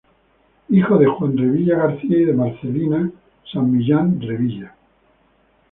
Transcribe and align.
Hijo 0.69 0.97
de 0.97 1.05
Juan 1.05 1.37
Revilla 1.37 1.75
García 1.77 2.17
y 2.21 2.25
de 2.25 2.33
Marcelina 2.33 3.11
San 3.53 3.71
Millan 3.71 4.19
Revilla. 4.19 4.73